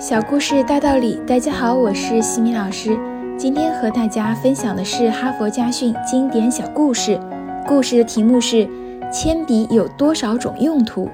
[0.00, 2.98] 小故事大道理，大家好，我是西米老师。
[3.36, 7.20] 今天和大家分享的是哈佛家训经典小故事。
[7.68, 8.66] 故事的题目是：
[9.12, 11.10] 铅笔有多少种用途？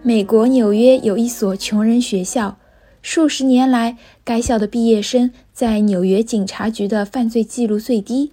[0.00, 2.56] 美国纽约有一所穷人学校，
[3.02, 8.30] 数十年来，该校的毕业生在纽约警察局的犯罪记录最低。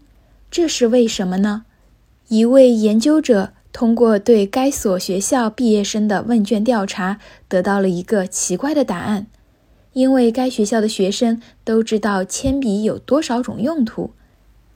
[0.51, 1.63] 这是为什么呢？
[2.27, 3.53] 一位研究者。
[3.71, 9.27] 通过对该所学校毕业生的问卷调查，得到了一个奇怪的答案。
[9.99, 14.11] 因为该学校的学生都知道铅笔有多少种用途。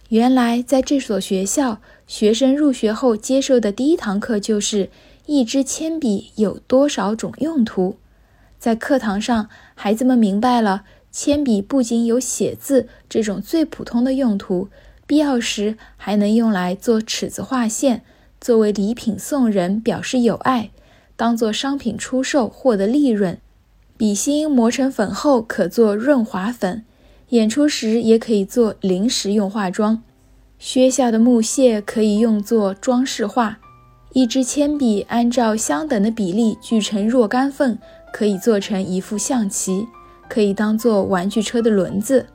[0.09, 4.89] 原来，在这所学校，学生入学后接受的第一堂课就是
[5.25, 7.95] 一支铅笔有多少种用途。
[8.59, 14.67] 在课堂上，孩子们明白了铅笔不仅有写字这种最普通的用途，
[15.07, 18.03] 必要时还能用来做尺子画线。
[18.41, 20.71] 作为礼品送人，表示友爱；
[21.15, 23.39] 当做商品出售，获得利润。
[24.03, 26.83] 笔芯磨成粉后可做润滑粉，
[27.29, 30.03] 演出时也可以做临时用化妆。
[30.59, 33.59] 削下的木屑可以用作装饰画。
[34.11, 37.79] 一支铅笔按照相等的比例锯成若干份，
[38.11, 39.87] 可以做成一副象棋，
[40.27, 42.25] 可以当做玩具车的轮子。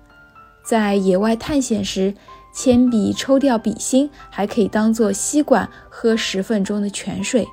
[0.64, 2.14] 在野外探险时。
[2.50, 7.46] 铅笔抽掉笔芯，还可以当做吸管喝十分钟的泉水。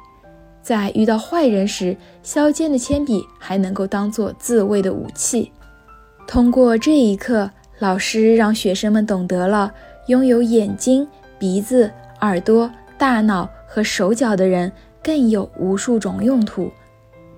[0.65, 5.51] 在遇到坏人时，削尖的铅笔还能够当做自卫的武器。
[6.25, 9.71] 通过这一课，老师让学生们懂得了
[10.07, 11.07] 拥有眼睛、
[11.37, 11.91] 鼻子、
[12.21, 14.71] 耳朵、大脑和手脚的人
[15.03, 16.71] 更有无数种用途，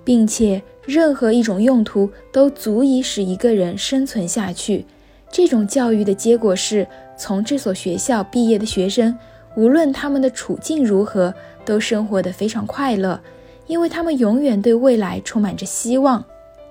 [0.04, 4.86] 并且任何一种用途都足以使一个人生存下去。
[5.30, 6.86] 这种教育的结果是，
[7.18, 9.14] 从这所学校毕业的学生，
[9.58, 13.20] 无论他们的处境如何，都生活得非常快乐，
[13.66, 16.24] 因为他们永远对未来充满着希望。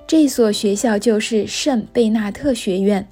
[0.08, 3.06] 这所学校就是圣贝纳特学院，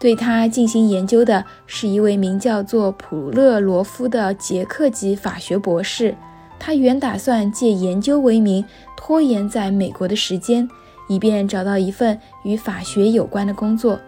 [0.00, 6.14] 对他进行研究的是一位名叫做普勒罗夫的捷克籍法学博士。
[6.58, 8.64] 他原打算借研究为名，
[8.96, 10.66] 拖延在美国的时间，
[11.10, 14.00] 以便找到一份与法学有关的工作。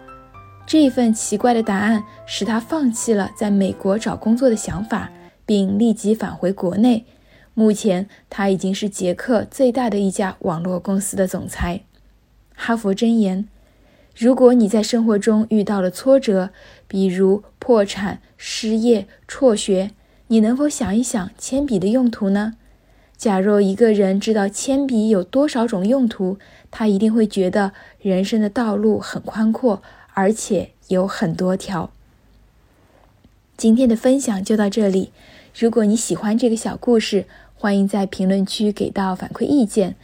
[0.65, 5.11] 这一份奇怪的答案使他放弃了在美国找工作的想法，
[5.45, 7.05] 并立即返回国内。
[7.53, 11.81] 目前，他已经是捷克最大的一家网络公司的总裁。
[12.55, 13.47] 哈佛箴言：
[14.15, 16.49] 如果你在生活中遇到了挫折，
[16.87, 19.91] 比如破产、失业、辍学，
[20.27, 22.55] 你能否想一想铅笔的用途呢？
[23.15, 26.39] 假若一个人知道铅笔有多少种用途，
[26.71, 29.83] 他一定会觉得人生的道路很宽阔。
[30.13, 31.91] 而且有很多条。
[33.55, 35.11] 今天的分享就到这里。
[35.57, 37.25] 如果你喜欢这个小故事，
[37.55, 39.95] 欢迎在评论区给到反馈意见。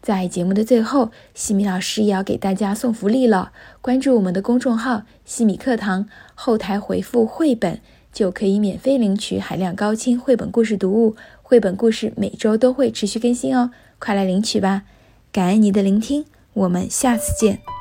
[0.00, 3.52] 在节目的最后，西米老师也要给大家送福利了。
[3.80, 7.80] 关注我们的公众号“西米课堂”，后台回复“绘本”
[8.12, 11.16] 就可以免费领取海量高清绘本故事读物。
[11.42, 14.84] 绘本故事每周都会持续更新哦，快来领取吧！
[15.30, 16.24] 感恩你的聆听，
[16.54, 17.75] 我们下次见。